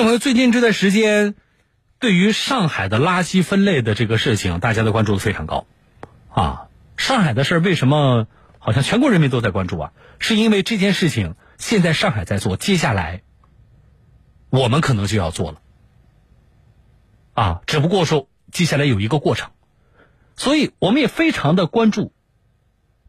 [0.00, 1.34] 众朋友，最近这段时间，
[1.98, 5.66] 对于上海的垃圾分类的这个事情，大家的关注度非常高，
[6.30, 8.26] 啊，上海的事儿为什么
[8.58, 9.92] 好像全国人民都在关注啊？
[10.18, 13.20] 是因为这件事情现在上海在做，接下来
[14.48, 15.60] 我们可能就要做了，
[17.34, 19.50] 啊，只不过说接下来有一个过程，
[20.34, 22.14] 所以我们也非常的关注，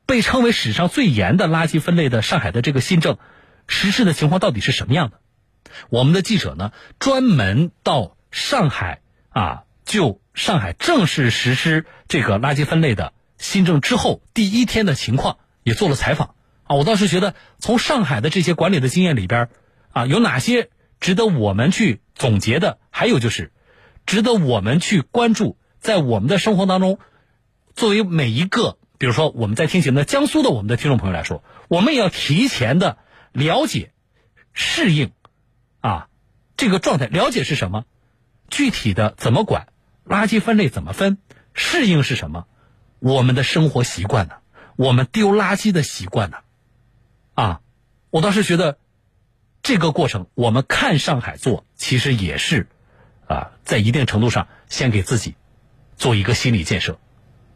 [0.05, 3.17] 被称为史上最严的垃圾分类的上海的这个新政
[3.65, 5.20] 实施的情况到底是什么样的？
[5.89, 16.75] 我们的记者呢，专门到上海啊，就上海正式实施这个垃圾分类的新政之后第一天的情况也做了采访啊。
[16.75, 19.49] 我倒是觉得，从上海的这些管理的经验里边
[19.91, 22.77] 啊，有哪些值得我们去总结的？
[22.89, 23.51] 还有就是，
[24.05, 26.99] 值得我们去关注，在我们的生活当中，
[27.75, 32.97] 作为每一个，比如说我们在听节目的江苏的我们的听众朋友来说，我们也要提前的
[33.33, 33.91] 了解、
[34.53, 35.11] 适应。
[35.81, 36.07] 啊，
[36.57, 37.83] 这个状态了解是什么？
[38.49, 39.67] 具体的怎么管？
[40.05, 41.17] 垃圾分类怎么分？
[41.53, 42.45] 适应是什么？
[42.99, 44.35] 我们的生活习惯呢？
[44.75, 46.37] 我们丢垃圾的习惯呢？
[47.33, 47.61] 啊，
[48.09, 48.77] 我倒是觉得
[49.63, 52.67] 这个过程，我们看上海做，其实也是
[53.27, 55.35] 啊，在一定程度上先给自己
[55.95, 56.99] 做一个心理建设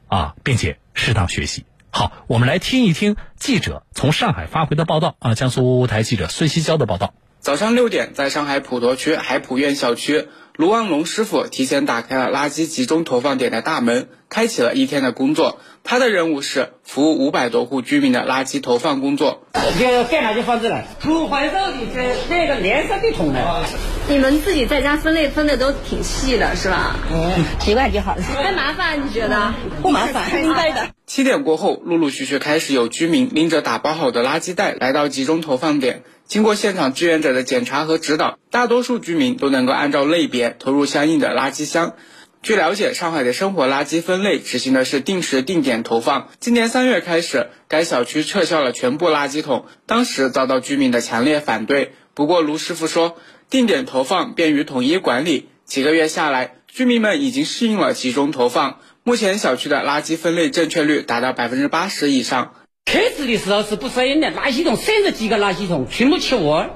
[0.07, 1.65] 啊，并且适当学习。
[1.91, 7.13] 好，我们来听一听记者从上海发回的报道啊，江苏台记者孙希娇的报道。
[7.45, 15.59] 早上六点，在上海普陀区海普苑小区，卢旺龙师傅提前打开了垃圾集中投放点的大门，开启了一天的工作。
[15.83, 19.45] 他的任务是服务五百多户居民的垃圾投放工作。
[19.77, 23.63] 这个干垃圾放这了，煮坏肉的这那个连色的桶的。
[24.09, 26.95] 你们自己在家分类分的都挺细的，是吧？
[27.13, 28.23] 嗯，习惯就好了。
[28.23, 29.53] 太麻烦，你觉得？
[29.83, 30.87] 不麻烦，应该的。
[31.05, 36.01] 七点过后，陆陆续续开始有居民拎着打包好的垃圾袋来到集中投放点。
[36.27, 41.93] 经过现场志愿者的检查和指导，大多数居民都能够按照类别投入相应的垃圾箱。
[42.41, 46.29] 据了解，上海的生活垃圾分类执行的是定时定点投放。
[46.39, 51.93] 今年三月开始，该小区撤销了全部垃圾桶，当时遭到居民的强烈反对。
[52.13, 53.17] 不过卢师傅说，
[53.49, 58.79] 定点投放便于统一管理，几个月下来，居民们已经适应了集中投放。
[59.03, 62.53] 目前小区的垃圾分类正确率达到百分之八十以上。
[62.95, 66.69] 开始的时候是不适应的，垃圾桶三十几个垃圾桶全部吃完，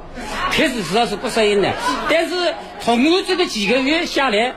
[0.51, 1.73] 开始时候是不适应的。
[2.09, 2.53] 但是
[2.83, 4.53] 通过这个几个月下来，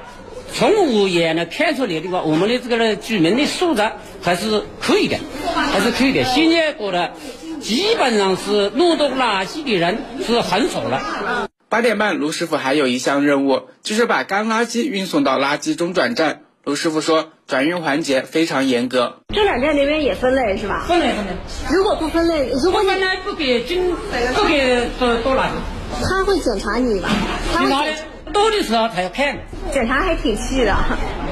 [0.53, 5.19] 从我眼能看出来的话，我们的这个居民的素质还是可以的，
[5.55, 6.25] 还是可以的。
[6.25, 7.13] 现在过得
[7.61, 11.49] 基本上是弄到垃圾的人是很少了。
[11.69, 16.41] 八点半，卢师傅还有一项任务，就是把干垃圾运送到垃圾中转站。
[16.65, 19.19] 卢师傅说，转运环节非常严格。
[19.35, 20.85] 这两站那边也分类是吧？
[20.87, 21.33] 分类分类。
[21.75, 25.51] 如果不分类，如果分类不给进，不给多多拿。
[26.05, 27.09] 他会检查你吧？
[27.53, 27.93] 检查的
[28.33, 29.41] 多的时候他要看。
[29.73, 30.73] 检查还挺细的。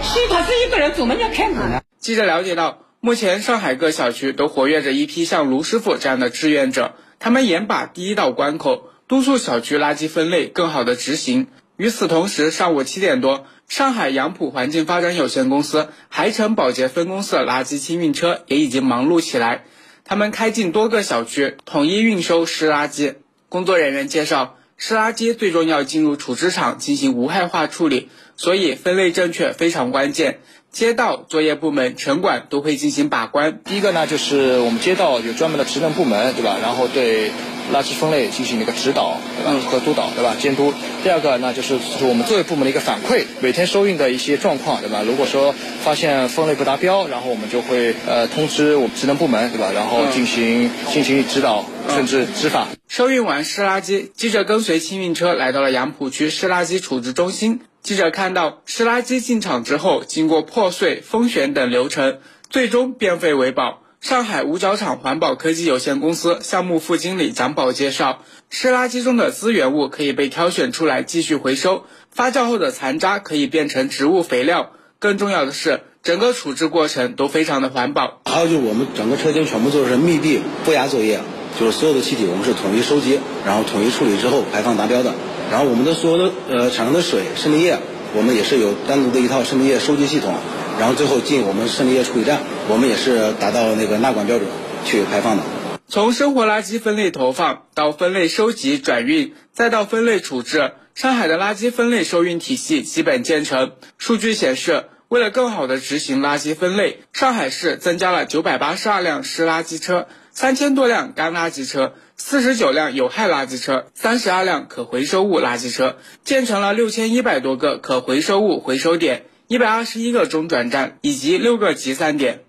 [0.03, 1.81] 细，他是一个人怎么要看呢。
[2.01, 11.47] 记者了解到，目前上海各小区都活跃着一批像卢师傅这样的志愿者，他们严把第一道关口，督促小区垃圾分类更好的执行。
[11.77, 13.47] 与此同时，上午七点多。
[13.71, 19.63] 上海杨浦环境发展有限公司海城保洁分公司的垃圾清运车也已经忙碌起来，
[20.05, 23.15] 他们开进多个小区，统一运收湿垃圾。
[23.49, 30.39] 工作人员介绍，湿垃圾最终要进入处置厂进行无害化处理，所以分类正确非常关键。
[30.73, 33.61] 街道、作业部门、城管都会进行把关。
[33.63, 36.57] 第一个呢，就是我们街道有专门的职能部门，对吧？
[36.63, 37.31] 然后对。
[37.73, 39.53] 垃圾分类进行一个指导，对吧？
[39.71, 40.35] 和督导，对吧？
[40.41, 40.75] 监督。
[41.05, 45.05] 第二个，呢就是是我们作业部门的一个反馈，每天收运的一些状况，对吧？
[45.07, 45.55] 如果说
[45.85, 49.71] 发现分类不达标，然后我们就会呃通知我们职能部门，对吧？
[49.73, 51.65] 然后进行进行指导，
[51.95, 52.67] 甚至执法。
[52.91, 57.61] 收运完湿垃圾，记者跟随清运车来到了杨浦区湿垃圾处置中心。
[57.83, 62.19] 记者看到湿垃圾进场之后，经过破碎、风选等流程，
[62.49, 63.85] 最终变废为宝。
[64.01, 74.73] 上海五角场环保科技有限公司项目副经理蒋宝介绍，湿垃圾中的资源物可以被挑选出来继续回收，发酵后的残渣可以变成植物肥料。
[74.99, 78.21] 更重要的是，整个处置过程都非常的环保。
[78.25, 81.21] 还有就是我们整个车间全部做的是密闭负压作业，
[81.59, 85.15] 就是所有的气体我们是统一收集，然后统一处理之后排放达标的。
[85.51, 87.79] 然后我们的所有的呃产生的水、渗沥液，
[88.15, 90.35] 我们也是有单独的一套渗沥液收集系统。
[90.79, 94.49] 然后最后进我们渗沥液处理站，我们也是达到那个纳管标准
[94.85, 95.43] 去排放的。
[95.89, 103.73] 从生活垃圾分类投放到分类收集转运，再到分类处置，上海的垃圾分类收运体系基本建成。
[103.99, 110.07] 数据显示，为了更好的执行垃圾分类，上海市增加了九百八十二辆湿垃圾车、
[110.41, 111.93] 三千多辆干垃圾车。
[112.17, 122.41] 四十九辆有害垃圾车，三十二辆可回收物垃圾车，建成了六千一百多个可回收物回收点，一百二十一个中转站以及六个集散点。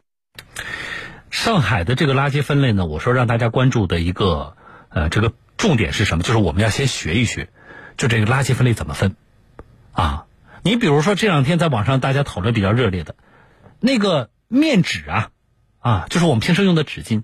[1.29, 4.55] 上海的这个垃圾分类呢，我说让大家关注的一个
[4.87, 6.23] 呃这个重点是什么？
[6.23, 7.49] 就是我们要先学一学，
[7.97, 9.17] 就这个垃圾分类怎么分
[9.91, 10.27] 啊？
[10.63, 13.15] 你比如说这两天在网上大家讨论比较热烈的，
[13.81, 15.29] 那个面纸啊，
[15.79, 17.23] 啊，就是我们平时用的纸巾，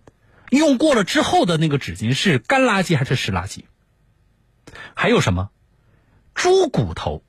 [0.50, 3.64] 用过了之后的那个纸巾是干垃圾还是湿垃圾？
[4.96, 5.50] 还有什么
[6.34, 7.24] 猪骨头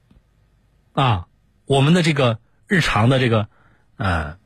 [0.93, 1.27] 啊？
[1.65, 3.49] 我们的这个日常的这个
[3.97, 4.39] 呃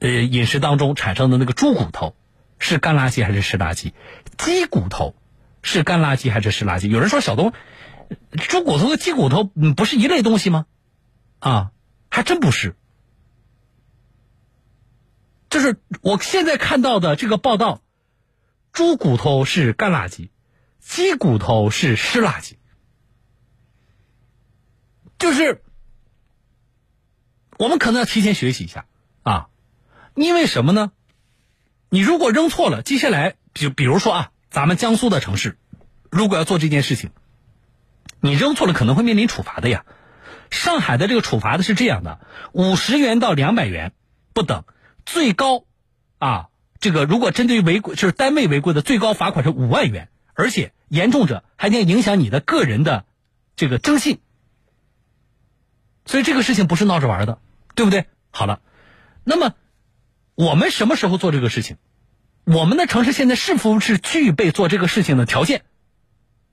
[0.00, 2.16] 呃饮食当中产生的那个猪骨头
[2.58, 3.92] 是干垃圾还是湿垃圾？
[4.38, 5.14] 鸡骨头
[5.62, 6.88] 是干垃圾还是湿垃圾？
[6.88, 7.52] 有人说小东，
[8.36, 10.66] 猪骨头和鸡骨头不是一类东西吗？
[11.38, 11.70] 啊，
[12.10, 12.74] 还真不是。
[15.52, 17.82] 就是我现在看到的这个报道，
[18.72, 20.30] 猪骨头是干垃圾，
[20.80, 22.54] 鸡骨头是湿垃圾。
[25.18, 25.62] 就是
[27.58, 28.86] 我们可能要提前学习一下
[29.22, 29.48] 啊，
[30.14, 30.90] 因为什么呢？
[31.90, 35.58] 你如果扔错了，接下来比比如说啊，咱们江苏的城市，
[36.10, 37.10] 如果要做这件事情，
[38.20, 39.84] 你扔错了可能会面临处罚的呀。
[40.48, 42.20] 上海的这个处罚的是这样的：
[42.52, 43.92] 五十元到两百元
[44.32, 44.64] 不等，
[45.04, 45.64] 最高
[46.18, 46.48] 啊，
[46.80, 53.04] 这个如果针对违规就是单位违规的，最高罚款是五万元，而且严重者还将影响你的个人的
[53.56, 54.20] 这个征信。
[56.04, 57.38] 所以这个事情不是闹着玩的，
[57.74, 58.06] 对不对？
[58.30, 58.60] 好了，
[59.24, 59.54] 那么
[60.34, 61.76] 我们什么时候做这个事情？
[62.44, 65.62] 我们的城市现在是否是具备做这个事情的条件？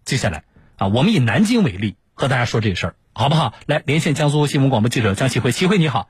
[0.06, 0.44] 接下来
[0.78, 2.96] 啊，我们以南京为例，和大家说这个事儿。
[3.12, 3.54] 好不好？
[3.66, 6.10] 来连线江苏新闻广播记者江启慧，启辉你好。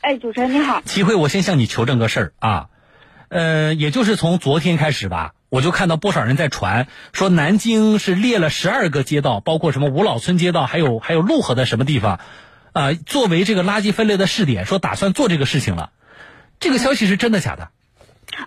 [0.00, 0.80] 哎，主持人你好。
[0.86, 2.68] 齐慧，我先向你求证个事儿啊，
[3.28, 12.18] 呃，也就是从昨天开始吧，我就看到不少人在传说南京是列了十二个街道，包括什么五老村街道，还有还有陆河的什么地方，
[12.72, 15.90] 啊，作为这个垃圾分类的试点，说打算做这个事情了。
[16.60, 17.68] 这个消息是真的假的？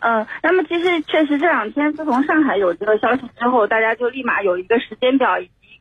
[0.02, 5.28] 嗯，那么其实确实这两天自从上海有这个消息之后，大家就立马有一个时间表。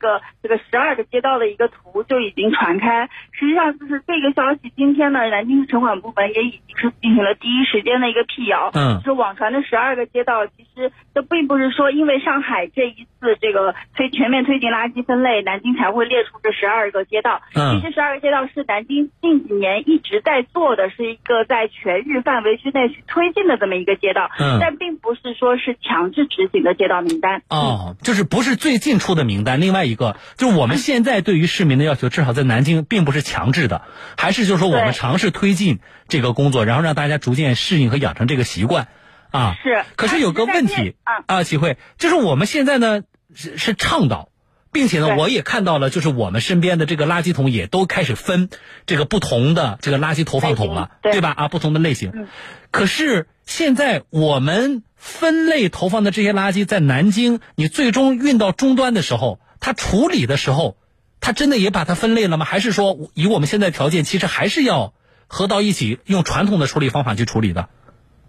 [0.02, 8.70] 个这个十二个街道的一个图就已经传开，实际上就是这个消息，今天呢，南京市城管部门也已经是进行了第一时间的一个辟谣。
[8.74, 17.40] 嗯，就是网传的十二个街道，其实这并不是说因为上海这一次这个推全面推进垃圾分类，南京才会列出这十二个街道。
[17.54, 24.28] 嗯，其实十二个街道是南京近几年一直在做的，是一个在全域范围之内去推进的这么一个街道。
[24.38, 27.42] 嗯，但并不是说是强制执行的街道名单。
[27.48, 29.94] 哦，就是不是最近出的名单，另外一。
[29.94, 33.82] 个就是我们现在对于市民的要求，至少在南京并不是强制的，
[34.16, 35.78] 还是就是说我们尝试推进
[36.08, 38.88] 这个工作，然后让大家逐渐适应和养成这个习惯，
[39.30, 39.84] 啊，是。
[39.94, 43.02] 可是有个问题啊，啊，齐慧，就是我们现在呢
[43.34, 44.30] 是是倡导，
[44.72, 48.48] 并且呢我也看到了，就是我们身边的这个垃圾桶也都开始分
[48.86, 51.34] 这个不同的这个垃圾投放桶了，对吧？
[51.36, 52.26] 啊，不同的类型。
[52.70, 59.38] 可是现在我们分类投放的这些垃圾在南京，你最终运到终端的时候。
[59.62, 60.76] 他处理的时候，
[61.20, 62.44] 他真的也把它分类了吗？
[62.44, 64.92] 还是说以我们现在条件，其实还是要
[65.28, 67.68] 合到一起，用传统的处理方法去处理的？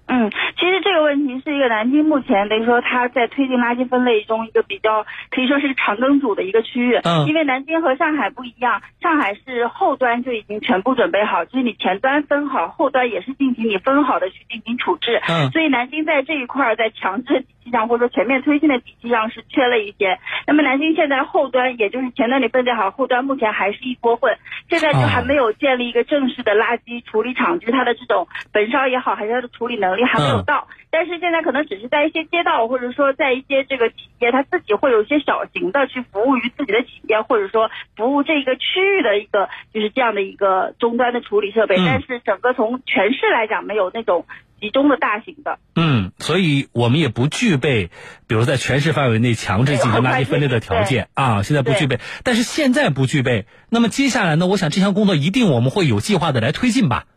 [0.06, 6.96] 嗯，其实这个问题是一个南京目前等于说它在推进垃圾分类中一个比较可以说是长耕组的一个区域。
[7.04, 7.28] 嗯。
[7.28, 15.22] 因为南京和上海不一样，上海是后端就已经全部准备好，就是你前端分好，后端也是进行你分好的去进行处置。
[15.28, 15.52] 嗯。
[15.52, 17.46] 所以南京在这一块在强制。
[17.64, 20.20] 体系上或者说全面推进的体系上是缺了一些。
[20.46, 24.38] 那么南京现在后端，也就是前端你分类好，后端目前还是一锅混，
[24.70, 30.68] 现在就还没有建立一个正式的垃圾处理厂，就是它的这种焚烧也好，还是它的处理能力还没有到。
[30.92, 41.78] 但是现在可能只是在一些街道，或者说在一些这个企业，它自己会有一些小型的去服务于自己的企业，或者说服务这一个区域的一个就是这样的一个终端的处理设备。
[41.78, 44.26] 但是整个从全市来讲，没有那种。
[44.62, 47.90] 集中的大型的，嗯，所以我们也不具备，
[48.28, 52.00] 比如在全市范围内强制进行垃圾分类的条件啊，现在不具备。
[52.24, 54.48] 但是现在不具备，那么接下来呢？
[54.48, 57.08] 我想这项工作一定我们会有计划的来推进吧。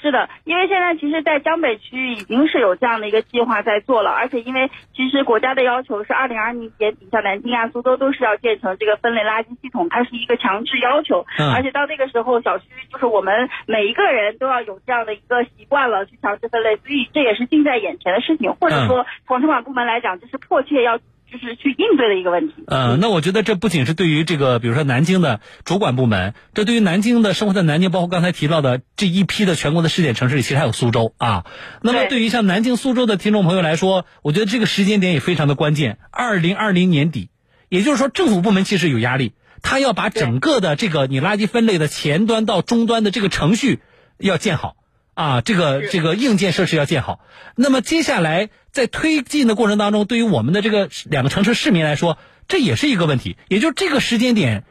[0.00, 20.98] 是的，因为现在其实，在江北区域已经是有这样的一个计划在做了，而且因为其实国家的要求是二零二零年底，像南京啊、苏州都是要建成这个分类垃圾系统，它是一个强制要求，而且到那个时候，小区就是我们每一个人都要有这样的一个习惯了去强制分类，所以这也是近在眼前的事情，或者说从城管部门来讲，就是迫切要。
[21.30, 22.54] 就是去应对的一个问题。
[22.66, 31.46] 呃，那我觉得这不仅是对于这个，比如说南京的主管部门，这对于南京的生活在南京，包括刚才提到的这一批的全国的试点城市里，其实还有苏州啊。
[31.82, 35.98] 那么对于像南京、苏州的听众朋友来说，我觉得这个时间点也非常的关键。
[36.10, 37.30] 二零二零年底，
[37.68, 43.78] 也就是说政府部门其实有压力，他要把整个的这个你垃圾分类的前端到终端的这个程序
[44.18, 44.76] 要建好。
[45.14, 47.20] 啊，这个这个硬件设施要建好。
[47.54, 53.36] 那么接下来在推进的过程当中，对于我们的这个两个城市市民来说，这也是一个问题。
[53.48, 54.64] 也就是这个时间点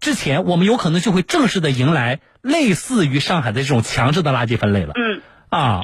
[0.00, 4.92] 之前，我们有可能就会正式的迎来类似于上海的这种强制的垃圾分类了。
[4.94, 5.22] 嗯。
[5.48, 5.82] 啊。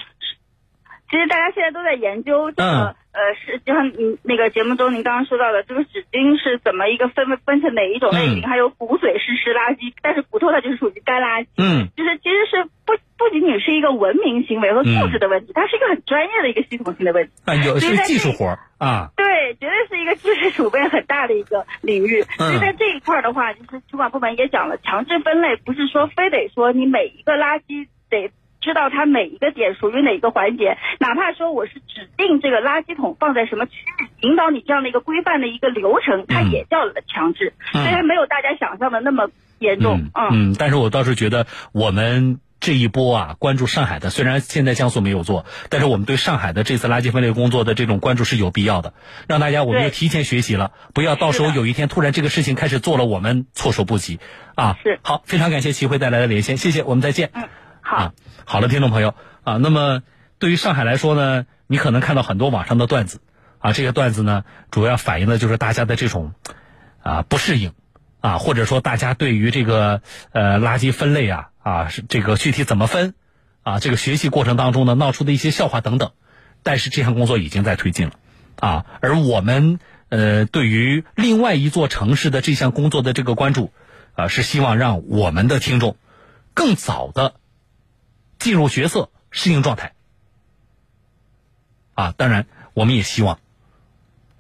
[1.11, 2.97] 其实大家现在都在研究这个。
[3.11, 8.47] 呃，是就像您那个节目中您刚刚说到的，这个纸巾是怎么一个分分成哪一种类型？
[8.47, 11.47] 还有骨髓是湿垃圾，但是骨头它就是属于干垃圾。
[11.57, 17.33] 嗯，就是其实是不不仅仅是一个文明行为和素质的问题，它是一个很专业的一个系统性的问题。
[17.45, 19.11] 啊，有是技术活啊。
[19.17, 22.23] 对，绝对是一个知识储备很大的一个领域。
[22.23, 28.31] 所以在这一块的话，就是主管部门也讲了，强制分类不是说非得说你每一个垃圾得。
[28.61, 40.00] 知道它每一个点属于哪个环节，哪怕说我是指定这个垃圾桶放在什么区域，引导你这样的一个规范的一个流程，它也叫强制，虽然没有大家想象的那么严重。
[40.15, 48.93] 嗯嗯，但是我倒是觉得我们这一波啊，关注上海的，虽然现在江苏没有做，但是我们对上海的这次垃圾分类工作的这种关注是有必要的，
[49.29, 54.19] 让大家我们要提前学习了，不要到时候有一天突然这个事情开始做了，我们措手不及
[54.57, 54.77] 啊。
[54.83, 57.31] 是好，非常感谢齐辉带来的连线，谢谢，我们再见。
[57.35, 57.49] 嗯。
[57.81, 58.12] 好，
[58.50, 59.14] 好的，听众朋友。
[59.45, 60.02] 啊，那么
[60.38, 63.21] 对于上海来说呢，你可能看到很多网上的段子。
[63.59, 66.33] 啊，这些段子呢，主要反映的就是大家的这种
[67.02, 67.75] 啊不适应。
[68.21, 70.00] 啊，或者说大家对于这个
[70.33, 73.12] 呃垃圾分类啊啊是这个具体怎么分
[73.64, 76.12] 啊，这个学习过程当中呢闹出的一些笑话等等，
[76.62, 78.14] 但是这项工作已经在推进了。
[78.61, 79.78] 啊，而我们
[80.09, 83.75] 呃对于另外一座城市的这项工作的这个关注
[84.14, 85.99] 啊，是希望让我们的听众
[86.55, 87.35] 更早的。
[88.38, 89.92] 进入角色适应状态，
[91.95, 93.40] 啊，当然，我们也希望，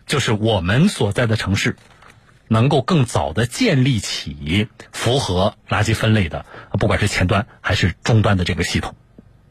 [0.06, 1.76] 就是我们所在的城市，
[2.46, 6.46] 能够更早的建立起符合垃圾分类的，
[6.78, 8.94] 不管是前端还是终端的这个系统，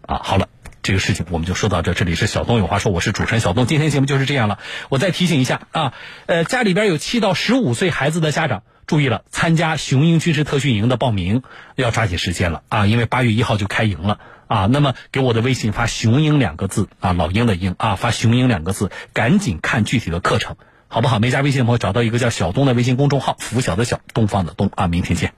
[0.01, 0.47] 啊，好了，
[0.81, 1.93] 这个事情我们就说到这。
[1.93, 4.59] 这里是小东有话说，我是主持人小东，今天节目就是这样了。
[4.89, 5.93] 我再提醒一下啊，
[6.25, 8.63] 呃，家里边有七到十五岁孩子的家长。
[8.87, 11.43] 注意了，参加雄鹰军事特训营的报名
[11.75, 12.85] 要抓紧时间了啊！
[12.87, 14.65] 因为八月一号就开营了啊。
[14.65, 20.55] 那么给我的微信发“雄鹰”两个字啊，老鹰的鹰啊，发“雄鹰”两个字，赶紧看具体的课程，
[20.87, 21.19] 好不好？
[21.19, 24.87] 没加微信的朋友找到一个叫小东的微信公众号，拂晓的晓，东方的东啊。
[24.87, 25.33] 明天见。